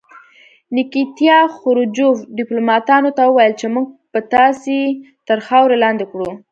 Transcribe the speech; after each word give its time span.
نیکیتیا 0.75 1.37
خروچوف 1.57 2.15
ډیپلوماتانو 2.37 3.09
ته 3.17 3.23
وویل 3.27 3.53
چې 3.59 3.65
موږ 3.73 3.85
به 4.11 4.19
تاسې 4.33 4.75
تر 5.27 5.37
خاورو 5.47 5.81
لاندې 5.83 6.05
کړو 6.11 6.29